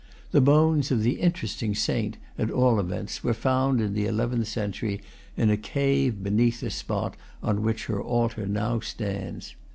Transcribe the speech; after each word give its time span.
The 0.31 0.41
bones 0.41 0.89
of 0.89 1.03
the 1.03 1.19
interesting 1.19 1.75
saint, 1.75 2.17
at 2.35 2.49
all 2.49 2.79
events, 2.79 3.23
were 3.23 3.35
found, 3.35 3.79
in 3.79 3.93
the 3.93 4.07
eleventh 4.07 4.47
century, 4.47 4.99
in 5.37 5.51
a 5.51 5.57
cave 5.57 6.23
beneath 6.23 6.61
the 6.61 6.71
spot 6.71 7.15
on 7.43 7.61
which 7.61 7.85
her 7.85 8.01
altar 8.01 8.47
now 8.47 8.79
stands. 8.79 9.53